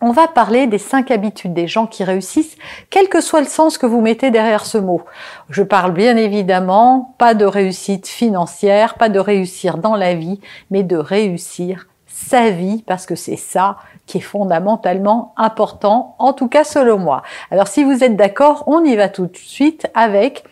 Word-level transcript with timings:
on 0.00 0.10
va 0.10 0.28
parler 0.28 0.66
des 0.66 0.78
cinq 0.78 1.10
habitudes 1.10 1.54
des 1.54 1.66
gens 1.66 1.86
qui 1.86 2.04
réussissent, 2.04 2.56
quel 2.90 3.08
que 3.08 3.20
soit 3.20 3.40
le 3.40 3.46
sens 3.46 3.78
que 3.78 3.86
vous 3.86 4.00
mettez 4.00 4.30
derrière 4.30 4.66
ce 4.66 4.78
mot. 4.78 5.02
Je 5.50 5.62
parle 5.62 5.92
bien 5.92 6.16
évidemment 6.16 7.14
pas 7.18 7.34
de 7.34 7.44
réussite 7.44 8.06
financière, 8.06 8.94
pas 8.94 9.08
de 9.08 9.18
réussir 9.18 9.78
dans 9.78 9.96
la 9.96 10.14
vie, 10.14 10.40
mais 10.70 10.82
de 10.82 10.96
réussir 10.96 11.86
sa 12.06 12.50
vie, 12.50 12.82
parce 12.86 13.06
que 13.06 13.16
c'est 13.16 13.36
ça 13.36 13.76
qui 14.06 14.18
est 14.18 14.22
fondamentalement 14.22 15.34
important, 15.36 16.14
en 16.18 16.32
tout 16.32 16.48
cas 16.48 16.64
selon 16.64 16.98
moi. 16.98 17.22
Alors 17.50 17.68
si 17.68 17.84
vous 17.84 18.04
êtes 18.04 18.16
d'accord, 18.16 18.64
on 18.66 18.84
y 18.84 18.94
va 18.96 19.08
tout 19.08 19.26
de 19.26 19.36
suite 19.36 19.88
avec 19.94 20.44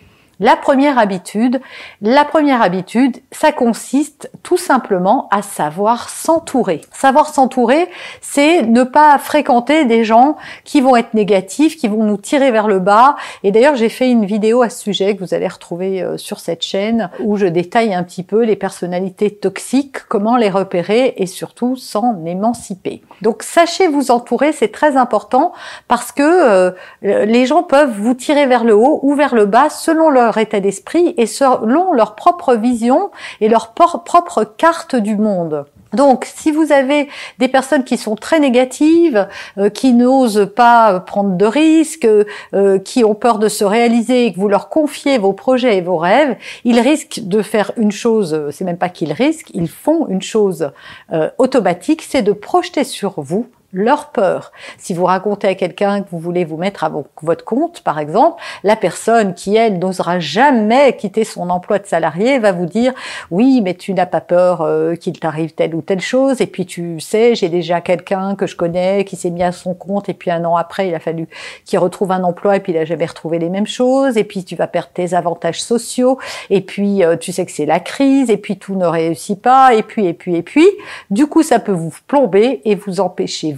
la 0.42 0.56
première 0.56 0.98
habitude, 0.98 1.60
la 2.02 2.24
première 2.24 2.62
habitude, 2.62 3.18
ça 3.30 3.52
consiste 3.52 4.28
tout 4.42 4.56
simplement 4.56 5.28
à 5.30 5.40
savoir 5.40 6.08
s'entourer. 6.08 6.80
Savoir 6.90 7.28
s'entourer, 7.28 7.88
c'est 8.20 8.62
ne 8.62 8.82
pas 8.82 9.16
fréquenter 9.18 9.84
des 9.84 10.02
gens 10.02 10.36
qui 10.64 10.80
vont 10.80 10.96
être 10.96 11.14
négatifs, 11.14 11.76
qui 11.76 11.86
vont 11.86 12.02
nous 12.02 12.16
tirer 12.16 12.50
vers 12.50 12.66
le 12.66 12.80
bas. 12.80 13.14
Et 13.44 13.52
d'ailleurs, 13.52 13.76
j'ai 13.76 13.88
fait 13.88 14.10
une 14.10 14.24
vidéo 14.24 14.62
à 14.62 14.68
ce 14.68 14.82
sujet 14.82 15.14
que 15.14 15.20
vous 15.20 15.32
allez 15.32 15.46
retrouver 15.46 16.02
euh, 16.02 16.16
sur 16.16 16.40
cette 16.40 16.62
chaîne 16.62 17.08
où 17.20 17.36
je 17.36 17.46
détaille 17.46 17.94
un 17.94 18.02
petit 18.02 18.24
peu 18.24 18.42
les 18.42 18.56
personnalités 18.56 19.30
toxiques, 19.30 19.98
comment 20.08 20.36
les 20.36 20.50
repérer 20.50 21.14
et 21.18 21.26
surtout 21.26 21.76
s'en 21.76 22.24
émanciper. 22.26 23.02
Donc 23.20 23.44
sachez 23.44 23.86
vous 23.86 24.10
entourer, 24.10 24.50
c'est 24.50 24.72
très 24.72 24.96
important 24.96 25.52
parce 25.86 26.10
que 26.10 26.22
euh, 26.24 26.72
les 27.02 27.46
gens 27.46 27.62
peuvent 27.62 27.96
vous 27.96 28.14
tirer 28.14 28.46
vers 28.46 28.64
le 28.64 28.74
haut 28.74 28.98
ou 29.04 29.14
vers 29.14 29.36
le 29.36 29.46
bas 29.46 29.70
selon 29.70 30.10
leur 30.10 30.31
état 30.38 30.60
d'esprit 30.60 31.14
et 31.16 31.26
selon 31.26 31.92
leur 31.92 32.14
propre 32.14 32.54
vision 32.54 33.10
et 33.40 33.48
leur 33.48 33.72
propre 33.72 34.44
carte 34.44 34.96
du 34.96 35.16
monde. 35.16 35.66
Donc, 35.92 36.26
si 36.34 36.50
vous 36.50 36.72
avez 36.72 37.08
des 37.38 37.48
personnes 37.48 37.84
qui 37.84 37.98
sont 37.98 38.16
très 38.16 38.40
négatives, 38.40 39.28
euh, 39.58 39.68
qui 39.68 39.92
n'osent 39.92 40.50
pas 40.56 41.00
prendre 41.00 41.36
de 41.36 41.44
risques, 41.44 42.08
euh, 42.54 42.78
qui 42.78 43.04
ont 43.04 43.14
peur 43.14 43.38
de 43.38 43.48
se 43.48 43.64
réaliser 43.64 44.26
et 44.26 44.32
que 44.32 44.40
vous 44.40 44.48
leur 44.48 44.68
confiez 44.68 45.18
vos 45.18 45.34
projets 45.34 45.76
et 45.76 45.80
vos 45.82 45.98
rêves, 45.98 46.36
ils 46.64 46.80
risquent 46.80 47.20
de 47.22 47.42
faire 47.42 47.72
une 47.76 47.92
chose, 47.92 48.48
c'est 48.50 48.64
même 48.64 48.78
pas 48.78 48.88
qu'ils 48.88 49.12
risquent, 49.12 49.50
ils 49.52 49.68
font 49.68 50.06
une 50.08 50.22
chose 50.22 50.72
euh, 51.12 51.28
automatique, 51.38 52.02
c'est 52.02 52.22
de 52.22 52.32
projeter 52.32 52.84
sur 52.84 53.20
vous 53.20 53.46
leur 53.72 54.10
peur. 54.10 54.52
Si 54.78 54.94
vous 54.94 55.04
racontez 55.04 55.48
à 55.48 55.54
quelqu'un 55.54 56.02
que 56.02 56.10
vous 56.10 56.18
voulez 56.18 56.44
vous 56.44 56.56
mettre 56.56 56.84
à 56.84 56.92
votre 57.22 57.44
compte, 57.44 57.80
par 57.82 57.98
exemple, 57.98 58.40
la 58.64 58.76
personne 58.76 59.34
qui, 59.34 59.56
elle, 59.56 59.78
n'osera 59.78 60.20
jamais 60.20 60.96
quitter 60.96 61.24
son 61.24 61.50
emploi 61.50 61.78
de 61.78 61.86
salarié 61.86 62.38
va 62.38 62.52
vous 62.52 62.66
dire 62.66 62.92
oui, 63.30 63.60
mais 63.62 63.74
tu 63.74 63.94
n'as 63.94 64.06
pas 64.06 64.20
peur 64.20 64.60
euh, 64.60 64.94
qu'il 64.94 65.18
t'arrive 65.18 65.52
telle 65.54 65.74
ou 65.74 65.82
telle 65.82 66.00
chose. 66.00 66.40
Et 66.40 66.46
puis 66.46 66.66
tu 66.66 67.00
sais, 67.00 67.34
j'ai 67.34 67.48
déjà 67.48 67.80
quelqu'un 67.80 68.34
que 68.34 68.46
je 68.46 68.56
connais 68.56 69.04
qui 69.04 69.16
s'est 69.16 69.30
mis 69.30 69.42
à 69.42 69.52
son 69.52 69.74
compte 69.74 70.08
et 70.08 70.14
puis 70.14 70.30
un 70.30 70.44
an 70.44 70.56
après, 70.56 70.88
il 70.88 70.94
a 70.94 71.00
fallu 71.00 71.26
qu'il 71.64 71.78
retrouve 71.78 72.12
un 72.12 72.24
emploi 72.24 72.56
et 72.56 72.60
puis 72.60 72.72
il 72.72 72.78
a 72.78 72.84
jamais 72.84 73.06
retrouvé 73.06 73.38
les 73.38 73.48
mêmes 73.48 73.66
choses. 73.66 74.16
Et 74.16 74.24
puis 74.24 74.44
tu 74.44 74.56
vas 74.56 74.66
perdre 74.66 74.90
tes 74.92 75.14
avantages 75.14 75.62
sociaux. 75.62 76.18
Et 76.50 76.60
puis 76.60 77.04
euh, 77.04 77.16
tu 77.16 77.32
sais 77.32 77.46
que 77.46 77.52
c'est 77.52 77.66
la 77.66 77.80
crise. 77.80 78.30
Et 78.30 78.36
puis 78.36 78.58
tout 78.58 78.74
ne 78.74 78.86
réussit 78.86 79.40
pas. 79.40 79.74
Et 79.74 79.82
puis 79.82 80.06
et 80.06 80.14
puis 80.14 80.36
et 80.36 80.42
puis. 80.42 80.66
Du 81.10 81.26
coup, 81.26 81.42
ça 81.42 81.58
peut 81.58 81.72
vous 81.72 81.92
plomber 82.06 82.60
et 82.64 82.74
vous 82.74 83.00
empêcher 83.00 83.52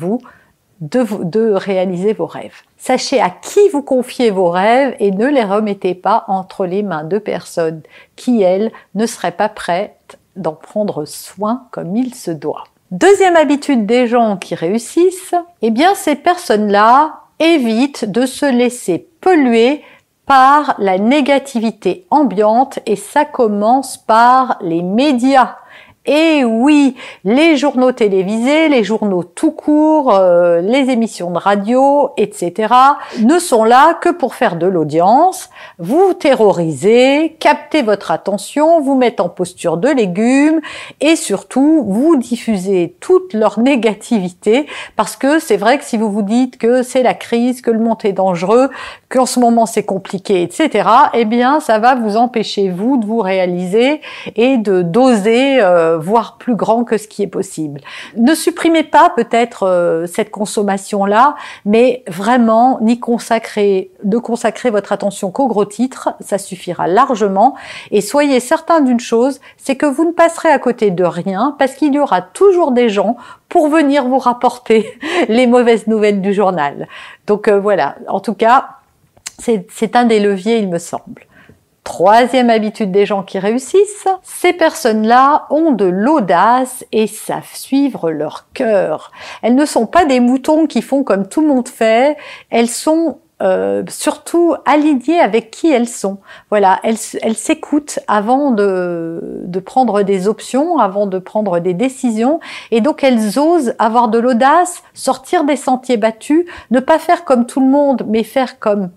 de, 0.80 1.52
réaliser 1.52 2.12
vos 2.12 2.26
rêves. 2.26 2.62
Sachez 2.76 3.20
à 3.20 3.30
qui 3.30 3.68
vous 3.72 3.82
confiez 3.82 4.30
vos 4.30 4.50
rêves 4.50 4.94
et 4.98 5.10
ne 5.10 5.26
les 5.26 5.44
remettez 5.44 5.94
pas 5.94 6.24
entre 6.28 6.66
les 6.66 6.82
mains 6.82 7.04
de 7.04 7.18
personnes 7.18 7.82
qui, 8.16 8.42
elles, 8.42 8.72
ne 8.94 9.06
seraient 9.06 9.32
pas 9.32 9.48
prêtes 9.48 10.18
d'en 10.36 10.52
prendre 10.52 11.04
soin 11.04 11.66
comme 11.70 11.96
il 11.96 12.14
se 12.14 12.30
doit. 12.30 12.64
Deuxième 12.90 13.36
habitude 13.36 13.86
des 13.86 14.06
gens 14.06 14.36
qui 14.36 14.54
réussissent, 14.54 15.34
eh 15.62 15.70
bien 15.70 15.94
ces 15.94 16.16
personnes-là 16.16 17.20
évitent 17.38 18.04
de 18.10 18.26
se 18.26 18.46
laisser 18.46 19.08
polluer 19.20 19.82
par 20.26 20.74
la 20.78 20.98
négativité 20.98 22.06
ambiante 22.10 22.78
et 22.86 22.96
ça 22.96 23.24
commence 23.24 23.96
par 23.96 24.58
les 24.60 24.82
médias. 24.82 25.56
Et 26.06 26.44
oui, 26.44 26.96
les 27.24 27.56
journaux 27.56 27.92
télévisés, 27.92 28.68
les 28.68 28.84
journaux 28.84 29.22
tout 29.22 29.52
court, 29.52 30.14
euh, 30.14 30.60
les 30.60 30.90
émissions 30.90 31.30
de 31.30 31.38
radio, 31.38 32.10
etc., 32.18 32.74
ne 33.20 33.38
sont 33.38 33.64
là 33.64 33.94
que 33.94 34.10
pour 34.10 34.34
faire 34.34 34.56
de 34.56 34.66
l'audience, 34.66 35.48
vous 35.78 36.12
terroriser, 36.12 37.36
capter 37.40 37.80
votre 37.80 38.10
attention, 38.10 38.82
vous 38.82 38.96
mettre 38.96 39.24
en 39.24 39.30
posture 39.30 39.78
de 39.78 39.88
légumes 39.88 40.60
et 41.00 41.16
surtout 41.16 41.84
vous 41.86 42.16
diffuser 42.16 42.96
toute 43.00 43.32
leur 43.32 43.58
négativité 43.58 44.66
parce 44.96 45.16
que 45.16 45.38
c'est 45.38 45.56
vrai 45.56 45.78
que 45.78 45.84
si 45.84 45.96
vous 45.96 46.10
vous 46.10 46.22
dites 46.22 46.58
que 46.58 46.82
c'est 46.82 47.02
la 47.02 47.14
crise, 47.14 47.62
que 47.62 47.70
le 47.70 47.78
monde 47.78 48.04
est 48.04 48.12
dangereux, 48.12 48.68
qu'en 49.08 49.26
ce 49.26 49.40
moment 49.40 49.64
c'est 49.64 49.84
compliqué, 49.84 50.42
etc., 50.42 50.88
eh 51.14 51.24
bien 51.24 51.60
ça 51.60 51.78
va 51.78 51.94
vous 51.94 52.16
empêcher 52.16 52.68
vous 52.68 52.98
de 52.98 53.06
vous 53.06 53.20
réaliser 53.20 54.00
et 54.36 54.58
de 54.58 54.82
doser 54.82 55.62
euh, 55.62 55.93
euh, 55.94 55.98
voire 55.98 56.36
plus 56.38 56.54
grand 56.54 56.84
que 56.84 56.98
ce 56.98 57.08
qui 57.08 57.22
est 57.22 57.28
possible. 57.28 57.80
Ne 58.16 58.34
supprimez 58.34 58.82
pas 58.82 59.10
peut-être 59.10 59.64
euh, 59.64 60.06
cette 60.06 60.30
consommation-là, 60.30 61.36
mais 61.64 62.04
vraiment 62.06 62.78
n'y 62.80 63.00
consacrer, 63.00 63.90
de 64.02 64.18
consacrer 64.18 64.70
votre 64.70 64.92
attention 64.92 65.30
qu'aux 65.30 65.46
gros 65.46 65.64
titres, 65.64 66.10
ça 66.20 66.38
suffira 66.38 66.86
largement. 66.86 67.54
Et 67.90 68.00
soyez 68.00 68.40
certain 68.40 68.80
d'une 68.80 69.00
chose, 69.00 69.40
c'est 69.56 69.76
que 69.76 69.86
vous 69.86 70.04
ne 70.04 70.12
passerez 70.12 70.50
à 70.50 70.58
côté 70.58 70.90
de 70.90 71.04
rien 71.04 71.54
parce 71.58 71.74
qu'il 71.74 71.94
y 71.94 71.98
aura 71.98 72.22
toujours 72.22 72.72
des 72.72 72.88
gens 72.88 73.16
pour 73.48 73.68
venir 73.68 74.04
vous 74.06 74.18
rapporter 74.18 74.98
les 75.28 75.46
mauvaises 75.46 75.86
nouvelles 75.86 76.20
du 76.20 76.34
journal. 76.34 76.88
Donc 77.26 77.48
euh, 77.48 77.58
voilà, 77.58 77.96
en 78.08 78.20
tout 78.20 78.34
cas, 78.34 78.68
c'est 79.38 79.96
un 79.96 80.04
des 80.04 80.20
leviers, 80.20 80.58
il 80.58 80.68
me 80.68 80.78
semble. 80.78 81.26
Troisième 81.84 82.48
habitude 82.48 82.90
des 82.90 83.04
gens 83.04 83.22
qui 83.22 83.38
réussissent, 83.38 84.08
ces 84.22 84.54
personnes-là 84.54 85.44
ont 85.50 85.70
de 85.70 85.84
l'audace 85.84 86.84
et 86.92 87.06
savent 87.06 87.54
suivre 87.54 88.10
leur 88.10 88.46
cœur. 88.54 89.12
Elles 89.42 89.54
ne 89.54 89.66
sont 89.66 89.86
pas 89.86 90.06
des 90.06 90.18
moutons 90.18 90.66
qui 90.66 90.80
font 90.80 91.04
comme 91.04 91.28
tout 91.28 91.42
le 91.42 91.48
monde 91.48 91.68
fait, 91.68 92.16
elles 92.48 92.70
sont 92.70 93.18
euh, 93.42 93.82
surtout 93.88 94.54
alignées 94.64 95.20
avec 95.20 95.50
qui 95.50 95.70
elles 95.70 95.88
sont. 95.88 96.18
Voilà, 96.48 96.80
elles 96.84 96.96
s'écoutent 96.96 97.98
avant 98.08 98.50
de, 98.50 99.42
de 99.44 99.60
prendre 99.60 100.02
des 100.02 100.26
options, 100.26 100.78
avant 100.78 101.06
de 101.06 101.18
prendre 101.18 101.58
des 101.58 101.74
décisions, 101.74 102.40
et 102.70 102.80
donc 102.80 103.04
elles 103.04 103.38
osent 103.38 103.74
avoir 103.78 104.08
de 104.08 104.18
l'audace, 104.18 104.82
sortir 104.94 105.44
des 105.44 105.56
sentiers 105.56 105.98
battus, 105.98 106.46
ne 106.70 106.80
pas 106.80 106.98
faire 106.98 107.26
comme 107.26 107.44
tout 107.44 107.60
le 107.60 107.68
monde, 107.68 108.06
mais 108.08 108.22
faire 108.22 108.58
comme 108.58 108.90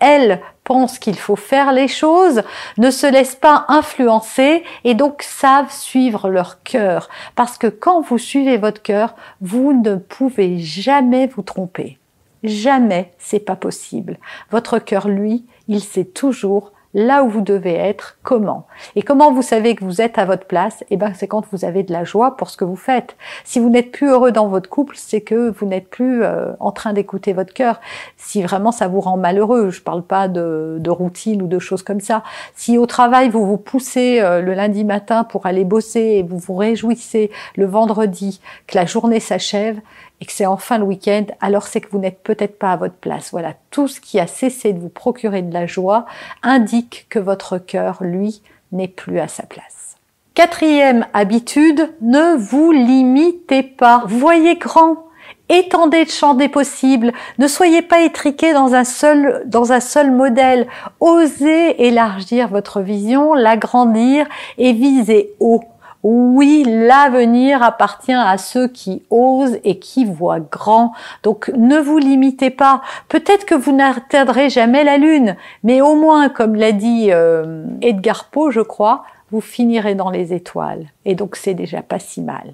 elles 0.00 0.40
pensent 0.64 0.98
qu'il 0.98 1.16
faut 1.16 1.36
faire 1.36 1.72
les 1.72 1.88
choses, 1.88 2.42
ne 2.78 2.90
se 2.90 3.06
laissent 3.06 3.36
pas 3.36 3.64
influencer 3.68 4.62
et 4.84 4.94
donc 4.94 5.22
savent 5.22 5.72
suivre 5.72 6.28
leur 6.28 6.62
cœur. 6.62 7.08
Parce 7.34 7.58
que 7.58 7.66
quand 7.66 8.00
vous 8.00 8.18
suivez 8.18 8.56
votre 8.56 8.82
cœur, 8.82 9.14
vous 9.40 9.72
ne 9.72 9.96
pouvez 9.96 10.58
jamais 10.58 11.26
vous 11.26 11.42
tromper. 11.42 11.98
Jamais, 12.42 13.12
c'est 13.18 13.40
pas 13.40 13.56
possible. 13.56 14.18
Votre 14.50 14.78
cœur, 14.78 15.08
lui, 15.08 15.44
il 15.68 15.80
sait 15.80 16.04
toujours 16.04 16.72
là 16.94 17.24
où 17.24 17.28
vous 17.28 17.40
devez 17.40 17.74
être, 17.74 18.18
comment. 18.22 18.66
Et 18.96 19.02
comment 19.02 19.32
vous 19.32 19.42
savez 19.42 19.74
que 19.74 19.84
vous 19.84 20.00
êtes 20.00 20.18
à 20.18 20.24
votre 20.24 20.46
place 20.46 20.84
Eh 20.90 20.96
ben, 20.96 21.12
c'est 21.14 21.26
quand 21.26 21.44
vous 21.50 21.64
avez 21.64 21.82
de 21.82 21.92
la 21.92 22.04
joie 22.04 22.36
pour 22.36 22.50
ce 22.50 22.56
que 22.56 22.64
vous 22.64 22.76
faites. 22.76 23.16
Si 23.44 23.58
vous 23.58 23.70
n'êtes 23.70 23.92
plus 23.92 24.08
heureux 24.08 24.32
dans 24.32 24.48
votre 24.48 24.68
couple, 24.68 24.96
c'est 24.98 25.22
que 25.22 25.50
vous 25.50 25.66
n'êtes 25.66 25.88
plus 25.88 26.22
euh, 26.22 26.52
en 26.60 26.70
train 26.70 26.92
d'écouter 26.92 27.32
votre 27.32 27.54
cœur. 27.54 27.80
Si 28.16 28.42
vraiment 28.42 28.72
ça 28.72 28.88
vous 28.88 29.00
rend 29.00 29.16
malheureux, 29.16 29.70
je 29.70 29.80
parle 29.80 30.02
pas 30.02 30.28
de, 30.28 30.76
de, 30.80 30.90
routine 30.90 31.42
ou 31.42 31.46
de 31.46 31.58
choses 31.58 31.82
comme 31.82 32.00
ça. 32.00 32.22
Si 32.54 32.76
au 32.76 32.86
travail 32.86 33.30
vous 33.30 33.46
vous 33.46 33.56
poussez 33.56 34.20
euh, 34.20 34.42
le 34.42 34.54
lundi 34.54 34.84
matin 34.84 35.24
pour 35.24 35.46
aller 35.46 35.64
bosser 35.64 36.00
et 36.00 36.22
vous 36.22 36.38
vous 36.38 36.54
réjouissez 36.54 37.30
le 37.56 37.66
vendredi 37.66 38.40
que 38.66 38.76
la 38.76 38.84
journée 38.84 39.20
s'achève, 39.20 39.80
et 40.22 40.24
que 40.24 40.30
c'est 40.30 40.46
enfin 40.46 40.78
le 40.78 40.84
week-end, 40.84 41.24
alors 41.40 41.66
c'est 41.66 41.80
que 41.80 41.90
vous 41.90 41.98
n'êtes 41.98 42.22
peut-être 42.22 42.56
pas 42.56 42.70
à 42.70 42.76
votre 42.76 42.94
place. 42.94 43.32
Voilà, 43.32 43.54
tout 43.72 43.88
ce 43.88 44.00
qui 44.00 44.20
a 44.20 44.28
cessé 44.28 44.72
de 44.72 44.78
vous 44.78 44.88
procurer 44.88 45.42
de 45.42 45.52
la 45.52 45.66
joie 45.66 46.06
indique 46.44 47.06
que 47.10 47.18
votre 47.18 47.58
cœur, 47.58 47.98
lui, 48.02 48.40
n'est 48.70 48.86
plus 48.86 49.18
à 49.18 49.26
sa 49.26 49.42
place. 49.42 49.96
Quatrième 50.34 51.06
habitude, 51.12 51.92
ne 52.02 52.36
vous 52.36 52.70
limitez 52.70 53.64
pas. 53.64 54.04
Voyez 54.06 54.54
grand. 54.54 55.06
Étendez 55.48 56.04
le 56.04 56.10
champ 56.10 56.34
des 56.34 56.48
possibles. 56.48 57.12
Ne 57.38 57.48
soyez 57.48 57.82
pas 57.82 58.02
étriqué 58.02 58.52
dans 58.52 58.74
un 58.74 58.84
seul, 58.84 59.42
dans 59.46 59.72
un 59.72 59.80
seul 59.80 60.12
modèle. 60.12 60.68
Osez 61.00 61.84
élargir 61.84 62.46
votre 62.46 62.80
vision, 62.80 63.34
l'agrandir 63.34 64.28
et 64.56 64.72
visez 64.72 65.34
haut. 65.40 65.64
Oui, 66.02 66.64
l'avenir 66.66 67.62
appartient 67.62 68.12
à 68.12 68.36
ceux 68.36 68.66
qui 68.66 69.02
osent 69.10 69.58
et 69.62 69.78
qui 69.78 70.04
voient 70.04 70.40
grand. 70.40 70.92
Donc 71.22 71.50
ne 71.56 71.78
vous 71.78 71.98
limitez 71.98 72.50
pas. 72.50 72.82
Peut-être 73.08 73.46
que 73.46 73.54
vous 73.54 73.72
n'atteindrez 73.72 74.50
jamais 74.50 74.82
la 74.82 74.98
Lune, 74.98 75.36
mais 75.62 75.80
au 75.80 75.94
moins, 75.94 76.28
comme 76.28 76.56
l'a 76.56 76.72
dit 76.72 77.08
euh, 77.12 77.64
Edgar 77.82 78.24
Poe, 78.30 78.50
je 78.50 78.60
crois, 78.60 79.04
vous 79.30 79.40
finirez 79.40 79.94
dans 79.94 80.10
les 80.10 80.32
étoiles. 80.32 80.86
Et 81.04 81.14
donc 81.14 81.36
c'est 81.36 81.54
déjà 81.54 81.82
pas 81.82 82.00
si 82.00 82.20
mal. 82.20 82.52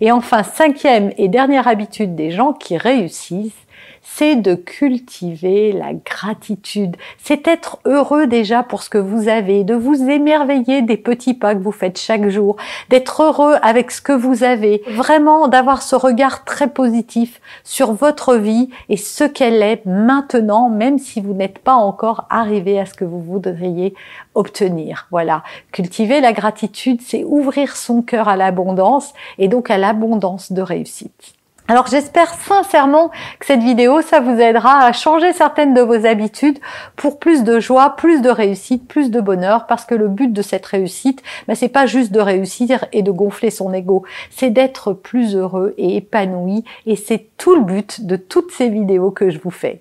Et 0.00 0.12
enfin, 0.12 0.42
cinquième 0.42 1.12
et 1.16 1.28
dernière 1.28 1.68
habitude 1.68 2.14
des 2.14 2.30
gens 2.30 2.52
qui 2.52 2.76
réussissent, 2.76 3.66
c'est 4.02 4.36
de 4.36 4.54
cultiver 4.54 5.72
la 5.72 5.92
gratitude. 5.94 6.96
C'est 7.18 7.46
être 7.46 7.78
heureux 7.84 8.26
déjà 8.26 8.62
pour 8.62 8.82
ce 8.82 8.90
que 8.90 8.98
vous 8.98 9.28
avez, 9.28 9.64
de 9.64 9.74
vous 9.74 10.08
émerveiller 10.08 10.82
des 10.82 10.96
petits 10.96 11.34
pas 11.34 11.54
que 11.54 11.62
vous 11.62 11.72
faites 11.72 11.98
chaque 11.98 12.28
jour, 12.28 12.56
d'être 12.88 13.22
heureux 13.22 13.56
avec 13.62 13.90
ce 13.90 14.00
que 14.00 14.12
vous 14.12 14.44
avez, 14.44 14.82
vraiment 14.88 15.48
d'avoir 15.48 15.82
ce 15.82 15.96
regard 15.96 16.44
très 16.44 16.68
positif 16.68 17.40
sur 17.64 17.92
votre 17.92 18.36
vie 18.36 18.70
et 18.88 18.96
ce 18.96 19.24
qu'elle 19.24 19.62
est 19.62 19.84
maintenant, 19.86 20.68
même 20.68 20.98
si 20.98 21.20
vous 21.20 21.34
n'êtes 21.34 21.58
pas 21.58 21.74
encore 21.74 22.26
arrivé 22.30 22.78
à 22.78 22.86
ce 22.86 22.94
que 22.94 23.04
vous 23.04 23.20
voudriez 23.20 23.94
obtenir. 24.34 25.06
Voilà. 25.10 25.42
Cultiver 25.72 26.20
la 26.20 26.32
gratitude, 26.32 27.00
c'est 27.02 27.24
ouvrir 27.24 27.76
son 27.76 28.02
cœur 28.02 28.28
à 28.28 28.36
l'abondance 28.36 29.12
et 29.38 29.48
donc 29.48 29.70
à 29.70 29.78
l'abondance 29.78 30.52
de 30.52 30.62
réussite. 30.62 31.39
Alors 31.70 31.86
j'espère 31.86 32.34
sincèrement 32.34 33.10
que 33.38 33.46
cette 33.46 33.62
vidéo, 33.62 34.02
ça 34.02 34.18
vous 34.18 34.40
aidera 34.40 34.80
à 34.80 34.92
changer 34.92 35.32
certaines 35.32 35.72
de 35.72 35.80
vos 35.80 36.04
habitudes 36.04 36.58
pour 36.96 37.20
plus 37.20 37.44
de 37.44 37.60
joie, 37.60 37.90
plus 37.90 38.22
de 38.22 38.28
réussite, 38.28 38.88
plus 38.88 39.12
de 39.12 39.20
bonheur, 39.20 39.68
parce 39.68 39.84
que 39.84 39.94
le 39.94 40.08
but 40.08 40.32
de 40.32 40.42
cette 40.42 40.66
réussite, 40.66 41.22
ben, 41.46 41.54
c'est 41.54 41.68
pas 41.68 41.86
juste 41.86 42.10
de 42.10 42.18
réussir 42.18 42.86
et 42.92 43.02
de 43.02 43.12
gonfler 43.12 43.50
son 43.50 43.72
ego, 43.72 44.02
c'est 44.30 44.50
d'être 44.50 44.94
plus 44.94 45.36
heureux 45.36 45.74
et 45.78 45.98
épanoui, 45.98 46.64
et 46.86 46.96
c'est 46.96 47.28
tout 47.36 47.54
le 47.54 47.62
but 47.62 48.04
de 48.04 48.16
toutes 48.16 48.50
ces 48.50 48.68
vidéos 48.68 49.12
que 49.12 49.30
je 49.30 49.38
vous 49.38 49.52
fais. 49.52 49.78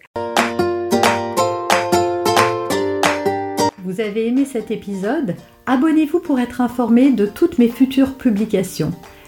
Vous 3.84 4.00
avez 4.00 4.28
aimé 4.28 4.46
cet 4.46 4.70
épisode? 4.70 5.34
Abonnez-vous 5.66 6.20
pour 6.20 6.40
être 6.40 6.62
informé 6.62 7.10
de 7.10 7.26
toutes 7.26 7.58
mes 7.58 7.68
futures 7.68 8.14
publications. 8.14 8.92